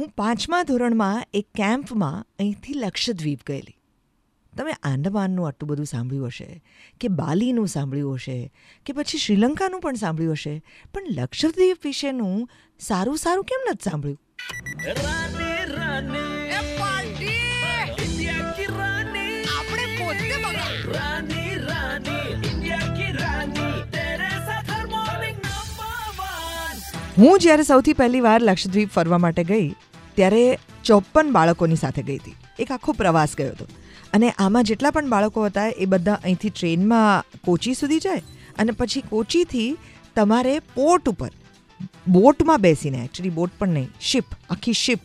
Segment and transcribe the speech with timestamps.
[0.00, 3.76] હું પાંચમા ધોરણમાં એક કેમ્પમાં અહીંથી લક્ષદ્વીપ ગયેલી.
[4.58, 6.64] તમે આંદમાનનું આટલું બધું સાંભળ્યું હશે
[7.00, 8.52] કે બાલીનું સાંભળ્યું હશે
[8.86, 10.62] કે પછી શ્રીલંકાનું પણ સાંભળ્યું હશે
[10.94, 12.48] પણ લક્ષદ્વીપ વિશેનું
[12.80, 14.18] સારું સારું કેમ નથી સાંભળ્યું?
[27.18, 29.74] હું જ્યારે સૌથી પહેલી વાર લક્ષદ્વીપ ફરવા માટે ગઈ
[30.14, 32.34] ત્યારે ચોપન બાળકોની સાથે ગઈ હતી.
[32.58, 33.66] એક આખો પ્રવાસ ગયો હતો.
[34.12, 38.22] અને આમાં જેટલા પણ બાળકો હતા, એ બધા અહીંથી ટ્રેનમાં કોચી સુધી જાય
[38.58, 39.76] અને પછી કોચીથી
[40.16, 41.30] તમારે પોર્ટ ઉપર,
[42.08, 45.00] બોટમાં બેસીને એકચ્યુઅલી બોટ પણ નહીં, શિપ, આખી શિપ,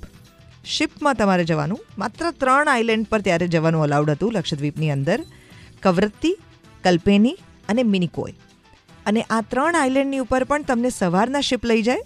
[0.65, 1.79] શિપમાં તમારે જવાનું.
[1.98, 5.20] માત્ર ત્રણ આઇલેન્ડ પર ત્યારે જવાનું અલાઉડ હતું, લક્ષદ્વીપની અંદર,
[5.84, 6.35] કવરત્તી,
[6.84, 7.37] કલ્પેની
[7.70, 8.34] અને મિનિકોય.
[9.05, 12.03] અને આ ત્રણ આઇલેન્ડની ઉપર પણ તમને સવારના શિપ લઈ જાય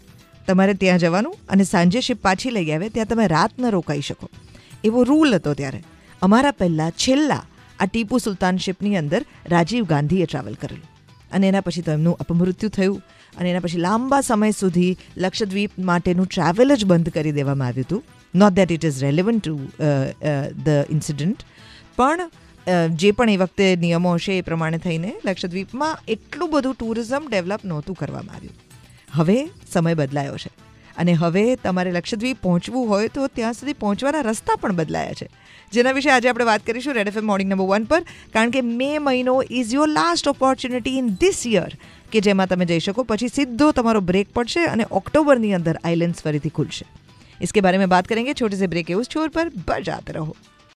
[0.49, 4.27] તમારે ત્યાં જવાનું અને સાંજે શિપ પાછી લઈ આવે, ત્યાં તમે રાત ન રોકાઈ શકો.
[4.87, 5.81] એવો રૂલ હતો ત્યારે.
[6.21, 7.43] અમારા પહેલાં છેલ્લા
[7.79, 9.21] આ ટીપુ સુલતાન શિપની અંદર
[9.53, 10.87] રાજીવ ગાંધીએ ટ્રાવેલ કરેલું.
[11.35, 12.99] અને એના પછી તો એમનું અપમૃત્યુ થયું
[13.37, 14.91] અને એના પછી લાંબા સમય સુધી
[15.23, 18.01] લક્ષદ્વીપ માટેનું ટ્રાવેલ જ બંધ કરી દેવામાં આવ્યું હતું.
[18.33, 19.55] Not that it is relevant to
[20.65, 21.41] the incident
[21.99, 22.21] પણ
[23.01, 27.99] જે પણ એ વખતે નિયમો હશે એ પ્રમાણે થઈને લક્ષદ્વીપમાં એટલું બધું ટુરિઝમ ડેવલપ નહોતું
[28.01, 28.57] કરવામાં આવ્યું.
[29.13, 30.49] હવે સમય બદલાયો છે.
[30.97, 35.29] અને હવે તમારે લક્ષદ્વીપ પહોંચવું હોય તો ત્યાં સુધી પહોંચવાના રસ્તા પણ બદલાયા છે.
[35.71, 38.01] જેના વિશે આજે આપણે વાત કરીશું red FM morning number one પર,
[38.33, 41.77] કારણ કે મે મહિનો is your last opportunity in this year
[42.11, 46.49] કે જેમાં તમે જઈ શકો, પછી સીધો તમારો બ્રેક પડશે અને ઓક્ટોબરની અંદર આઇલેન્ડ્સ ફરીથી
[46.49, 46.85] ખુલશે.
[47.41, 50.35] इसके बारे में बात करेंगे, छोटे સે બ્રેક એવું उस પર બજાત રહો